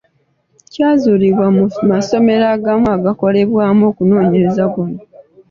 Kyazuulibwa 0.71 1.45
mu 1.55 1.63
masomero 1.91 2.45
agamu 2.55 2.87
agakolebwamu 2.97 3.81
okunoonyereza 3.91 4.63
kuno. 4.73 4.97